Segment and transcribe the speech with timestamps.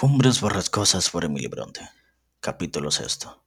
[0.00, 1.86] Cumbres borrascosas por Emily Bronte.
[2.40, 3.44] Capítulo sexto.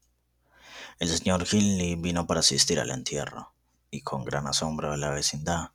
[1.00, 3.56] El señor Hindley vino para asistir al entierro,
[3.90, 5.72] y con gran asombro de la vecindad,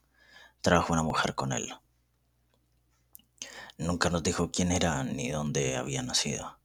[0.61, 1.75] trajo una mujer con él.
[3.77, 6.61] Nunca nos dijo quién era ni dónde había nacido.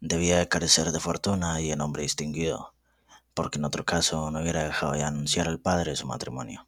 [0.00, 2.74] Debía de carecer de fortuna y de nombre distinguido,
[3.34, 6.66] porque en otro caso no hubiera dejado de anunciar al padre su matrimonio.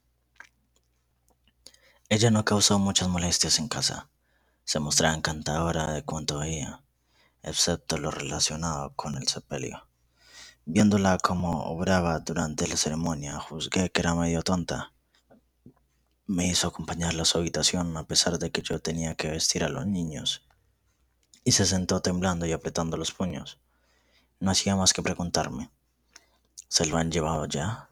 [2.10, 4.10] Ella no causó muchas molestias en casa.
[4.64, 6.82] Se mostraba encantadora de cuanto veía,
[7.42, 9.86] excepto lo relacionado con el sepelio.
[10.64, 14.94] Viéndola como obraba durante la ceremonia, juzgué que era medio tonta.
[16.26, 19.68] Me hizo acompañarla a su habitación a pesar de que yo tenía que vestir a
[19.68, 20.46] los niños.
[21.44, 23.60] Y se sentó temblando y apretando los puños.
[24.40, 25.70] No hacía más que preguntarme,
[26.68, 27.90] ¿se lo han llevado ya?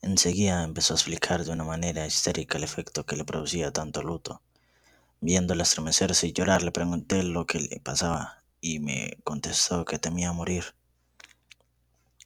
[0.00, 4.40] Enseguida empezó a explicar de una manera histérica el efecto que le producía tanto luto.
[5.24, 10.32] Viéndola estremecerse y llorar, le pregunté lo que le pasaba y me contestó que temía
[10.32, 10.74] morir.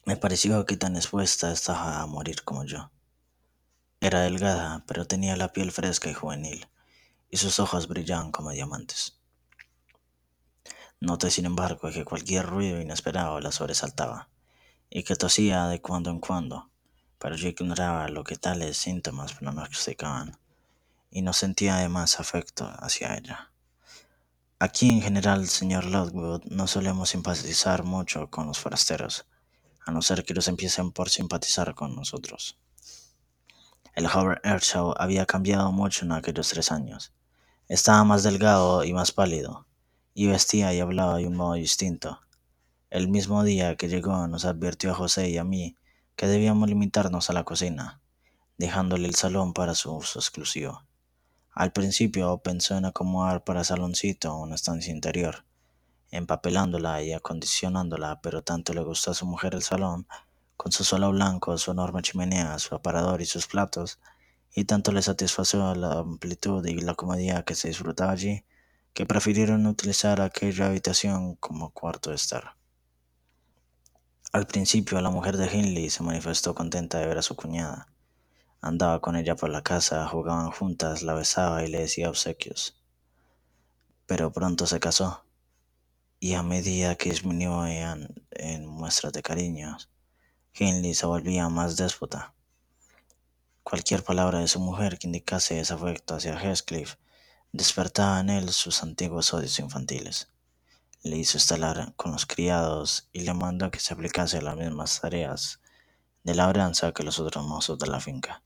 [0.03, 2.89] Me pareció que tan expuesta estaba a morir como yo.
[4.01, 6.67] Era delgada, pero tenía la piel fresca y juvenil,
[7.29, 9.21] y sus ojos brillaban como diamantes.
[10.99, 14.29] Noté, sin embargo, que cualquier ruido inesperado la sobresaltaba,
[14.89, 16.71] y que tosía de cuando en cuando,
[17.19, 20.39] pero yo ignoraba lo que tales síntomas pronosticaban,
[21.09, 23.51] y no sentía además afecto hacia ella.
[24.59, 29.27] Aquí en general, señor Lockwood, no solemos simpatizar mucho con los forasteros,
[29.85, 32.57] a no ser que los empiecen por simpatizar con nosotros.
[33.93, 37.13] El joven Earnshaw había cambiado mucho en aquellos tres años.
[37.67, 39.67] Estaba más delgado y más pálido,
[40.13, 42.19] y vestía y hablaba de un modo distinto.
[42.89, 45.75] El mismo día que llegó nos advirtió a José y a mí
[46.15, 48.01] que debíamos limitarnos a la cocina,
[48.57, 50.86] dejándole el salón para su uso exclusivo.
[51.57, 55.43] Al principio pensó en acomodar para saloncito una estancia interior,
[56.11, 60.05] empapelándola y acondicionándola, pero tanto le gustó a su mujer el salón,
[60.55, 63.99] con su suelo blanco, su enorme chimenea, su aparador y sus platos,
[64.53, 68.45] y tanto le satisfació la amplitud y la comodidad que se disfrutaba allí,
[68.93, 72.55] que prefirieron utilizar aquella habitación como cuarto de estar.
[74.31, 77.87] Al principio la mujer de Hindley se manifestó contenta de ver a su cuñada.
[78.61, 82.81] Andaba con ella por la casa, jugaban juntas, la besaba y le decía obsequios.
[84.05, 85.25] Pero pronto se casó,
[86.19, 89.89] y a medida que disminuían en muestras de cariños,
[90.53, 92.33] Hindley se volvía más déspota.
[93.63, 96.95] Cualquier palabra de su mujer que indicase desafecto hacia Heathcliff
[97.51, 100.29] despertaba en él sus antiguos odios infantiles
[101.03, 104.99] le hizo instalar con los criados y le mandó que se aplicase a las mismas
[104.99, 105.59] tareas
[106.23, 108.43] de labranza que los otros mozos de la finca.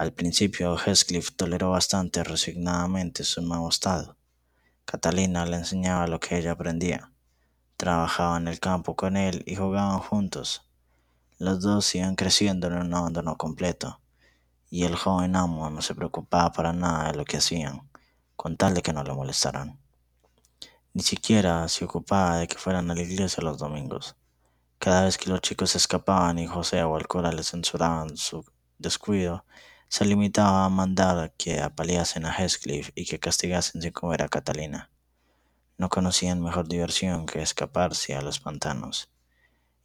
[0.00, 4.16] Al principio, Heathcliff toleró bastante resignadamente su nuevo estado.
[4.86, 7.12] Catalina le enseñaba lo que ella aprendía.
[7.76, 10.62] Trabajaba en el campo con él y jugaban juntos.
[11.36, 14.00] Los dos iban creciendo en un abandono completo,
[14.70, 17.86] y el joven amo no se preocupaba para nada de lo que hacían,
[18.36, 19.78] con tal de que no le molestaran.
[20.94, 24.16] Ni siquiera se ocupaba de que fueran a la iglesia los domingos.
[24.78, 28.46] Cada vez que los chicos escapaban y José o el le censuraban su
[28.78, 29.44] descuido,
[29.90, 34.88] se limitaba a mandar que apaleasen a Heathcliff y que castigasen sin comer a Catalina.
[35.78, 39.10] No conocían mejor diversión que escaparse a los pantanos,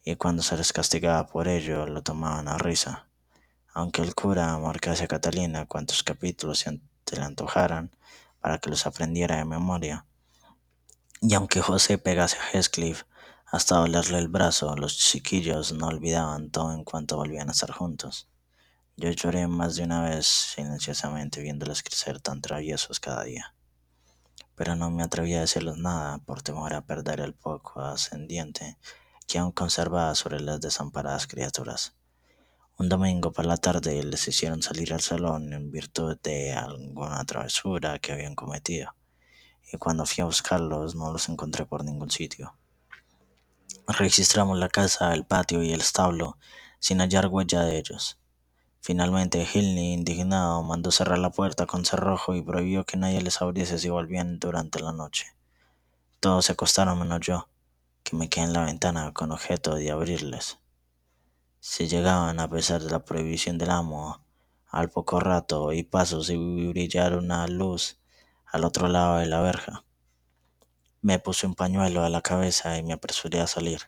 [0.04, 3.08] y cuando se les castigaba por ello lo tomaban a risa.
[3.74, 7.90] Aunque el cura marcase a Catalina cuantos capítulos se le antojaran
[8.40, 10.06] para que los aprendiera de memoria,
[11.20, 13.02] y aunque José pegase a Heathcliff
[13.44, 18.28] hasta dolerle el brazo, los chiquillos no olvidaban todo en cuanto volvían a estar juntos.
[18.98, 23.54] Yo lloré más de una vez silenciosamente viéndolos crecer tan traviesos cada día.
[24.54, 28.78] Pero no me atreví a decirles nada por temor a perder el poco ascendiente
[29.26, 31.94] que aún conservaba sobre las desamparadas criaturas.
[32.78, 37.98] Un domingo por la tarde les hicieron salir al salón en virtud de alguna travesura
[37.98, 38.94] que habían cometido
[39.72, 42.56] y cuando fui a buscarlos no los encontré por ningún sitio.
[43.86, 46.38] Registramos la casa, el patio y el establo
[46.78, 48.18] sin hallar huella de ellos.
[48.86, 53.80] Finalmente, Hilney, indignado, mandó cerrar la puerta con cerrojo y prohibió que nadie les abriese
[53.80, 55.34] si volvían durante la noche.
[56.20, 57.48] Todos se acostaron menos yo,
[58.04, 60.60] que me quedé en la ventana con objeto de abrirles.
[61.58, 64.24] Si llegaban, a pesar de la prohibición del amo,
[64.68, 67.98] al poco rato oí pasos y brillar una luz
[68.46, 69.82] al otro lado de la verja.
[71.02, 73.80] Me puse un pañuelo a la cabeza y me apresuré a salir,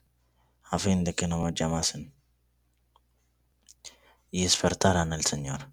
[0.64, 2.17] a fin de que no me llamasen
[4.30, 5.70] y despertaran al Señor.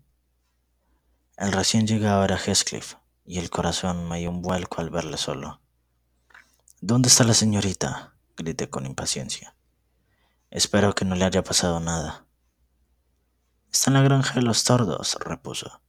[1.37, 5.61] El recién llegado era Heathcliff, y el corazón me dio un vuelco al verle solo.
[6.81, 8.13] ¿Dónde está la señorita?
[8.37, 9.55] grité con impaciencia.
[10.51, 12.25] Espero que no le haya pasado nada.
[13.71, 15.81] Está en la granja de los tordos, repuso.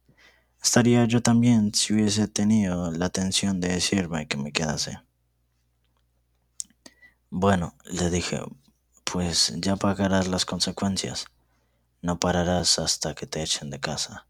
[0.61, 4.99] Estaría yo también si hubiese tenido la atención de decirme que me quedase.
[7.29, 8.41] Bueno, le dije,
[9.03, 11.27] pues ya pagarás las consecuencias.
[12.01, 14.27] No pararás hasta que te echen de casa.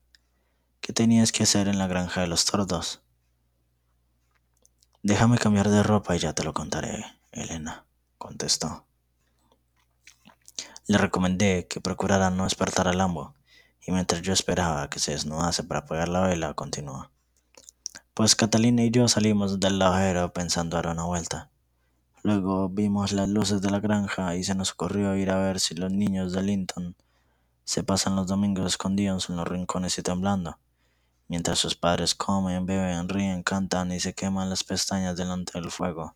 [0.79, 3.01] ¿Qué tenías que hacer en la granja de los tordos?
[5.03, 7.85] Déjame cambiar de ropa y ya te lo contaré, Elena,
[8.17, 8.85] contestó.
[10.87, 13.35] Le recomendé que procurara no despertar al amo,
[13.85, 17.11] y mientras yo esperaba que se desnudase para apagar la vela, continuó.
[18.13, 21.49] Pues Catalina y yo salimos del lavadero pensando dar una vuelta.
[22.23, 25.75] Luego vimos las luces de la granja y se nos ocurrió ir a ver si
[25.75, 26.95] los niños de Linton
[27.67, 30.57] se pasan los domingos escondidos en los rincones y temblando,
[31.27, 36.15] mientras sus padres comen, beben, ríen, cantan y se queman las pestañas delante del fuego.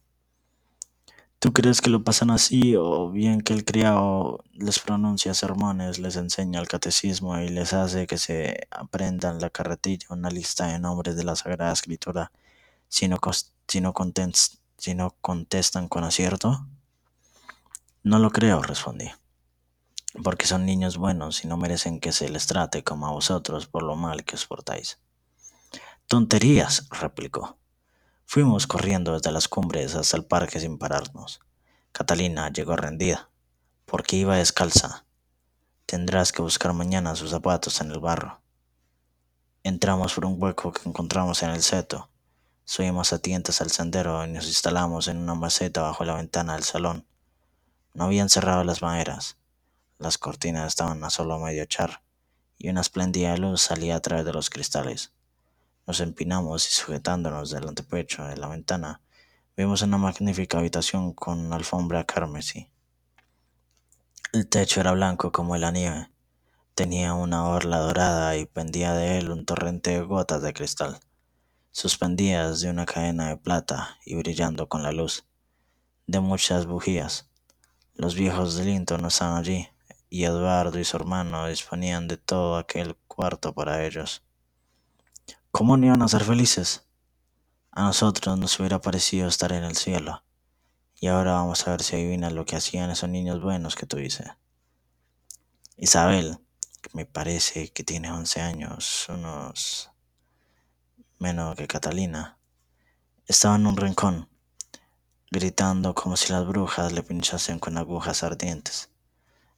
[1.39, 6.15] ¿Tú crees que lo pasan así o bien que el criado les pronuncia sermones, les
[6.15, 11.18] enseña el catecismo y les hace que se aprendan la carretilla una lista de nombres
[11.18, 12.31] de la Sagrada Escritura
[12.88, 13.19] si no,
[13.68, 13.94] si no,
[14.77, 16.65] si no contestan con acierto?
[18.04, 19.12] No lo creo, respondí,
[20.24, 23.84] porque son niños buenos y no merecen que se les trate como a vosotros por
[23.84, 25.00] lo mal que os portáis.
[26.08, 27.58] Tonterías, replicó.
[28.25, 31.40] Fuimos corriendo desde las cumbres hasta el parque sin pararnos.
[31.92, 33.30] Catalina llegó rendida,
[33.86, 35.06] porque iba descalza.
[35.86, 38.42] Tendrás que buscar mañana sus zapatos en el barro.
[39.64, 42.10] Entramos por un hueco que encontramos en el seto.
[42.64, 46.64] Subimos a tientas al sendero y nos instalamos en una maceta bajo la ventana del
[46.64, 47.06] salón.
[47.94, 49.38] No habían cerrado las maderas.
[50.01, 52.01] Las cortinas estaban a solo medio echar
[52.57, 55.13] y una espléndida luz salía a través de los cristales.
[55.86, 59.01] Nos empinamos y sujetándonos del antepecho de la ventana,
[59.56, 62.71] vimos una magnífica habitación con alfombra carmesí.
[64.33, 66.09] El techo era blanco como la nieve.
[66.74, 71.00] Tenía una orla dorada y pendía de él un torrente de gotas de cristal,
[71.69, 75.25] suspendidas de una cadena de plata y brillando con la luz
[76.07, 77.30] de muchas bujías.
[77.94, 79.68] Los viejos de Linton estaban allí,
[80.13, 84.22] y Eduardo y su hermano disponían de todo aquel cuarto para ellos.
[85.52, 86.86] ¿Cómo no iban a ser felices?
[87.72, 90.22] A nosotros nos hubiera parecido estar en el cielo.
[91.00, 93.98] Y ahora vamos a ver si adivinas lo que hacían esos niños buenos que tú
[93.98, 94.28] dices.
[95.78, 96.40] Isabel,
[96.81, 99.92] que me parece que tiene 11 años, unos
[101.19, 102.38] menos que Catalina,
[103.28, 104.28] estaba en un rincón,
[105.31, 108.91] gritando como si las brujas le pinchasen con agujas ardientes.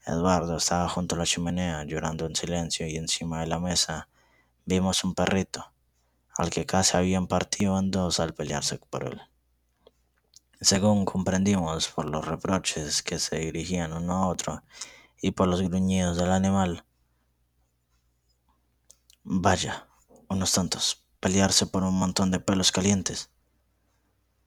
[0.05, 4.09] Eduardo estaba junto a la chimenea llorando en silencio y encima de la mesa
[4.65, 5.71] vimos un perrito
[6.35, 9.21] al que casi habían partido en dos al pelearse por él.
[10.59, 14.63] Según comprendimos por los reproches que se dirigían uno a otro
[15.21, 16.83] y por los gruñidos del animal,
[19.23, 19.87] vaya,
[20.27, 23.29] unos tantos, pelearse por un montón de pelos calientes.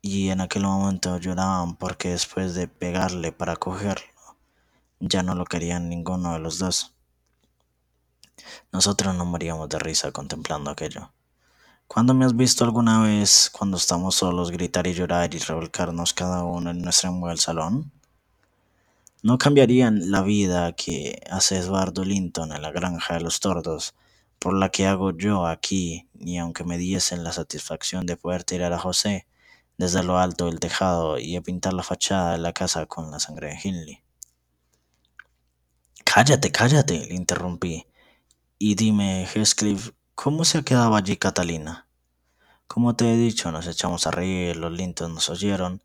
[0.02, 4.15] Y en aquel momento lloraban porque después de pegarle para cogerlo,
[5.00, 6.94] ya no lo querían ninguno de los dos.
[8.72, 11.12] Nosotros no moríamos de risa contemplando aquello.
[11.86, 16.42] ¿Cuándo me has visto alguna vez, cuando estamos solos, gritar y llorar y revolcarnos cada
[16.44, 17.92] uno en nuestro del salón?
[19.22, 23.94] No cambiarían la vida que hace Eduardo Linton en la granja de los tordos
[24.38, 28.72] por la que hago yo aquí, ni aunque me diesen la satisfacción de poder tirar
[28.72, 29.26] a José
[29.78, 33.20] desde lo alto del tejado y a pintar la fachada de la casa con la
[33.20, 34.05] sangre de Hindley.
[36.04, 37.86] Cállate, cállate, le interrumpí.
[38.58, 41.88] Y dime, Heathcliff, ¿Cómo se ha quedado allí Catalina?
[42.66, 45.82] Como te he dicho, nos echamos a reír, los lintos nos oyeron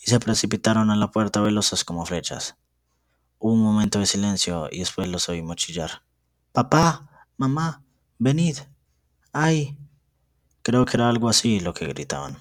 [0.00, 2.56] y se precipitaron a la puerta veloces como flechas.
[3.38, 6.02] Hubo un momento de silencio y después los oímos chillar.
[6.52, 7.84] Papá, mamá,
[8.18, 8.56] venid.
[9.34, 9.76] ¡Ay!
[10.62, 12.38] Creo que era algo así lo que gritaban.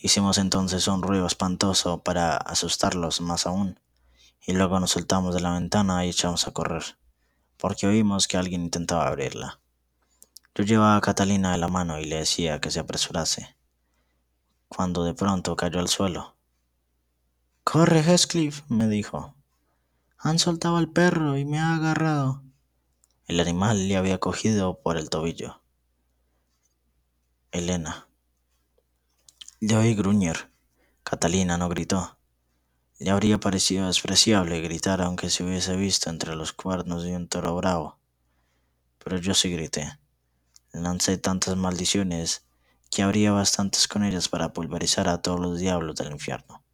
[0.00, 3.78] Hicimos entonces un ruido espantoso para asustarlos más aún,
[4.44, 6.98] y luego nos soltamos de la ventana y echamos a correr,
[7.56, 9.60] porque oímos que alguien intentaba abrirla.
[10.54, 13.56] Yo llevaba a Catalina de la mano y le decía que se apresurase,
[14.68, 16.36] cuando de pronto cayó al suelo.
[17.64, 19.34] Corre, Heathcliff, me dijo.
[20.18, 22.42] Han soltado al perro y me ha agarrado.
[23.26, 25.62] El animal le había cogido por el tobillo.
[27.50, 28.08] Elena.
[29.58, 30.52] Le oí gruñir.
[31.02, 32.15] Catalina no gritó.
[32.98, 37.54] Le habría parecido despreciable gritar aunque se hubiese visto entre los cuernos de un toro
[37.54, 37.98] bravo.
[38.98, 39.98] Pero yo sí grité.
[40.72, 42.46] Lancé tantas maldiciones
[42.90, 46.64] que habría bastantes con ellas para pulverizar a todos los diablos del infierno.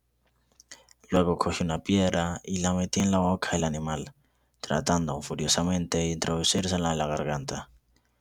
[1.10, 4.14] Luego cogí una piedra y la metí en la boca del animal,
[4.60, 7.70] tratando furiosamente de introducírsela en la garganta.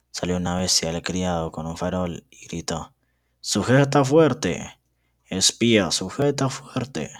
[0.09, 2.93] Salió una bestia del criado con un farol y gritó:
[3.39, 4.79] ¡Sujeta fuerte!
[5.25, 7.11] ¡Espía, sujeta fuerte!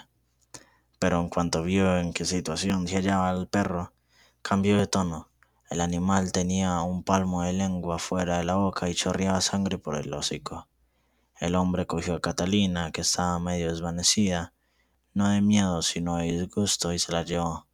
[1.02, 3.92] Pero en cuanto vio en qué situación se hallaba el perro,
[4.40, 5.30] cambió de tono.
[5.68, 9.96] El animal tenía un palmo de lengua fuera de la boca y chorreaba sangre por
[9.96, 10.68] el hocico.
[11.40, 14.54] El hombre cogió a Catalina, que estaba medio desvanecida,
[15.12, 17.66] no de miedo, sino de disgusto, y se la llevó,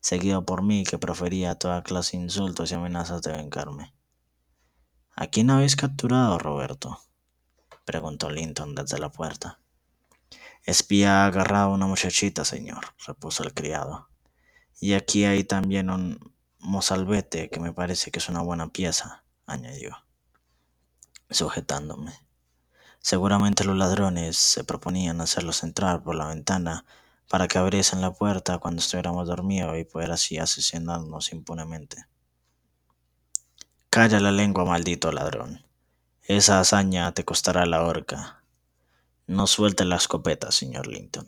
[0.00, 3.94] seguido por mí, que profería toda clase de insultos y amenazas de vengarme.
[5.14, 6.98] ¿A quién habéis capturado, Roberto?
[7.84, 9.61] preguntó Linton desde la puerta.
[10.64, 14.08] Espía ha agarrado a una muchachita, señor, repuso el criado.
[14.80, 20.04] Y aquí hay también un mozalbete que me parece que es una buena pieza, añadió,
[21.30, 22.12] sujetándome.
[23.00, 26.84] Seguramente los ladrones se proponían hacerlos entrar por la ventana
[27.28, 32.06] para que abriesen la puerta cuando estuviéramos dormidos y poder así asesinarnos impunemente.
[33.90, 35.66] Calla la lengua, maldito ladrón.
[36.22, 38.41] Esa hazaña te costará la horca.
[39.32, 41.26] No suelte la escopeta, señor Linton.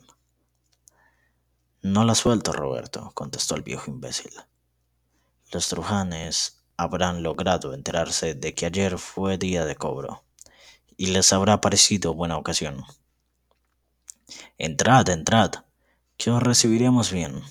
[1.81, 4.31] No la suelto, Roberto, contestó el viejo imbécil.
[5.51, 10.23] Los trujanes habrán logrado enterarse de que ayer fue día de cobro
[10.95, 12.83] y les habrá parecido buena ocasión.
[14.59, 15.63] Entrad, entrad,
[16.15, 17.41] que os recibiremos bien.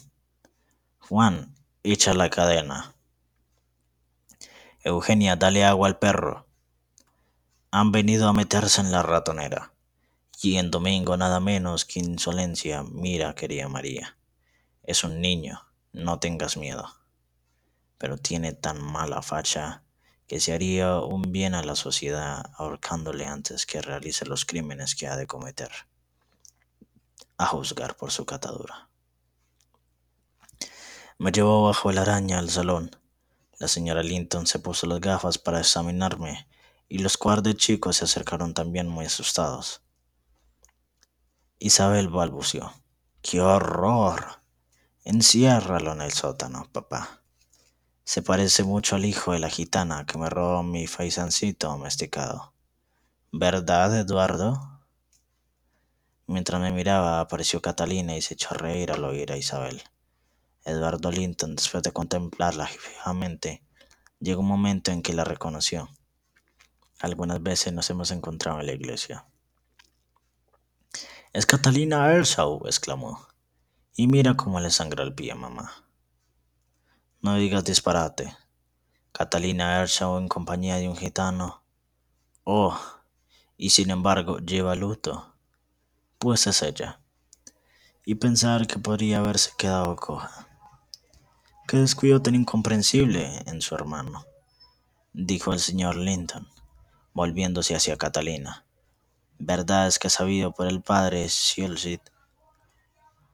[1.01, 2.95] Juan, echa la cadena.
[4.85, 6.47] Eugenia, dale agua al perro.
[7.73, 9.74] Han venido a meterse en la ratonera.
[10.43, 14.19] Y en domingo nada menos que insolencia, mira, querida María.
[14.83, 15.63] Es un niño,
[15.93, 16.87] no tengas miedo.
[17.99, 19.85] Pero tiene tan mala facha
[20.27, 25.07] que se haría un bien a la sociedad ahorcándole antes que realice los crímenes que
[25.07, 25.71] ha de cometer,
[27.37, 28.89] a juzgar por su catadura.
[31.19, 32.91] Me llevó bajo la araña al salón.
[33.59, 36.49] La señora Linton se puso las gafas para examinarme
[36.89, 39.84] y los cuartos chicos se acercaron también muy asustados.
[41.59, 42.73] Isabel balbució.
[43.23, 44.43] ¡Qué horror!
[45.05, 47.23] Enciérralo en el sótano, papá.
[48.03, 52.53] Se parece mucho al hijo de la gitana que me robó mi faisancito domesticado.
[53.33, 54.81] ¿Verdad, Eduardo?
[56.27, 59.83] Mientras me miraba, apareció Catalina y se echó a reír al oír a Isabel.
[60.65, 63.63] Eduardo Linton, después de contemplarla fijamente,
[64.21, 65.89] llegó un momento en que la reconoció.
[67.01, 69.27] Algunas veces nos hemos encontrado en la iglesia.
[71.35, 73.27] Es Catalina Ershaw, exclamó.
[73.97, 75.73] Y mira cómo le sangra el pie, mamá.
[77.23, 78.37] No digas disparate.
[79.11, 81.65] Catalina Ershaw en compañía de un gitano.
[82.45, 82.79] Oh,
[83.57, 85.35] y sin embargo lleva luto.
[86.21, 87.01] Pues es ella.
[88.07, 90.47] Y pensar que podría haberse quedado coja.
[91.67, 94.25] Qué descuido tan incomprensible en su hermano,
[95.13, 96.47] dijo el señor Linton,
[97.13, 98.64] volviéndose hacia Catalina.
[99.39, 102.01] Verdad es que sabido por el padre Silsit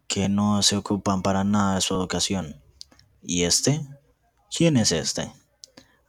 [0.08, 2.60] que no se ocupan para nada de su educación
[3.22, 3.86] ¿Y este?
[4.50, 5.30] ¿Quién es este?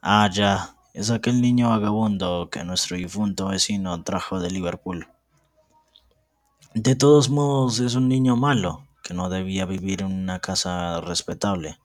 [0.00, 5.08] Ah, ya, es aquel niño vagabundo que nuestro difunto vecino trajo de Liverpool.
[6.74, 11.78] De todos modos, es un niño malo, que no debía vivir en una casa respetable,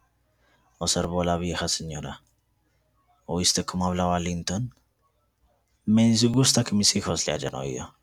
[0.78, 2.24] observó la vieja señora.
[3.26, 4.74] ¿Oíste cómo hablaba Linton?
[5.84, 7.97] Me disgusta que mis hijos le hayan oído.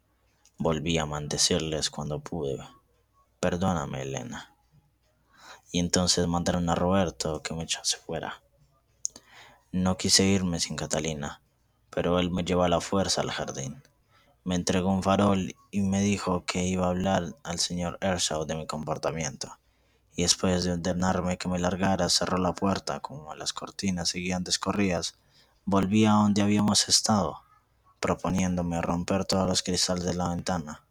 [0.58, 2.58] Volví a maldecirles cuando pude.
[3.40, 4.54] Perdóname, Elena
[5.74, 8.44] y entonces mandaron a Roberto que me echase fuera.
[9.72, 11.42] No quise irme sin Catalina,
[11.90, 13.82] pero él me llevó a la fuerza al jardín.
[14.44, 18.54] Me entregó un farol y me dijo que iba a hablar al señor Ershaw de
[18.54, 19.58] mi comportamiento.
[20.14, 25.18] Y después de ordenarme que me largara, cerró la puerta como las cortinas seguían descorridas.
[25.64, 27.42] Volví a donde habíamos estado,
[28.04, 30.84] proponiéndome romper todos los cristales de la ventana.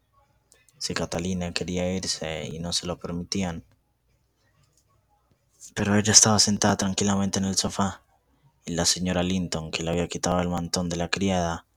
[0.80, 3.64] Si Catalina quería irse y no se lo permitían,
[5.76, 8.02] pero ella estaba sentada tranquilamente en el sofá,
[8.66, 11.68] y la señora Linton, que le había quitado el mantón de la criada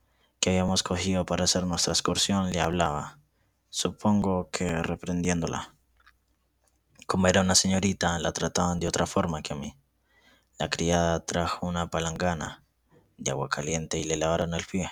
[0.41, 3.19] que habíamos cogido para hacer nuestra excursión, le hablaba,
[3.69, 5.75] supongo que reprendiéndola.
[7.07, 9.77] Como era una señorita, la trataban de otra forma que a mí.
[10.59, 12.65] La criada trajo una palangana
[13.19, 14.91] de agua caliente y le lavaron el pie.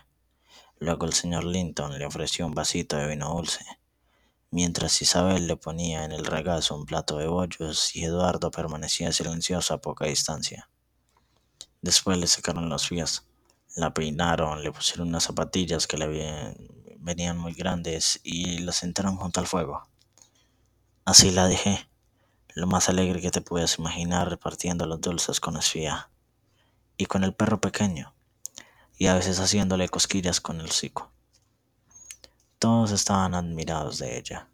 [0.85, 3.65] Luego el señor Linton le ofreció un vasito de vino dulce
[4.51, 9.73] mientras Isabel le ponía en el regazo un plato de bollos y Eduardo permanecía silencioso
[9.73, 10.69] a poca distancia.
[11.81, 13.27] Después le sacaron los pies,
[13.77, 16.55] la peinaron, le pusieron unas zapatillas que le
[16.99, 19.89] venían muy grandes y la sentaron junto al fuego.
[21.07, 21.89] Así la dejé,
[22.55, 26.11] lo más alegre que te puedes imaginar repartiendo los dulces con Esfía
[26.99, 28.14] y con el perro pequeño,
[28.97, 31.11] y a veces haciéndole cosquillas con el hocico.
[32.59, 34.49] Todos estaban admirados de ella,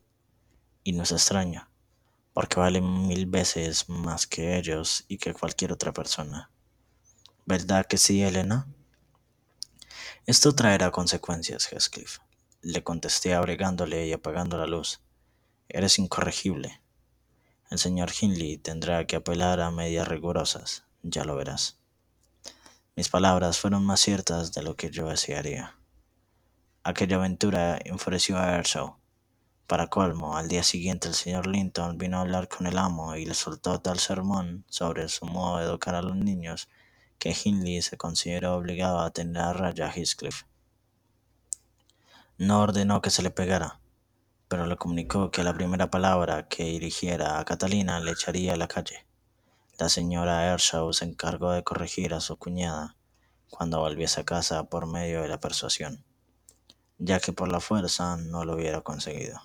[0.82, 1.68] y no es extraño,
[2.32, 6.50] porque vale mil veces más que ellos y que cualquier otra persona.
[7.46, 8.66] ¿Verdad que sí, Elena?
[10.26, 12.18] Esto traerá consecuencias, Heathcliff,
[12.62, 15.00] le contesté abrigándole y apagando la luz.
[15.68, 16.80] Eres incorregible.
[17.70, 21.79] El señor Hindley tendrá que apelar a medidas rigurosas, ya lo verás.
[23.00, 25.74] Mis palabras fueron más ciertas de lo que yo desearía.
[26.84, 28.98] Aquella aventura enfureció a Earnshaw.
[29.66, 33.24] Para colmo, al día siguiente el señor Linton vino a hablar con el amo y
[33.24, 36.68] le soltó tal sermón sobre su modo de educar a los niños
[37.18, 40.42] que Hindley se consideró obligado a tener a raya a Heathcliff.
[42.36, 43.80] No ordenó que se le pegara,
[44.46, 48.68] pero le comunicó que la primera palabra que dirigiera a Catalina le echaría a la
[48.68, 49.06] calle.
[49.80, 52.98] La señora Earnshaw se encargó de corregir a su cuñada
[53.48, 56.04] cuando volviese a casa por medio de la persuasión,
[56.98, 59.40] ya que por la fuerza no lo hubiera conseguido.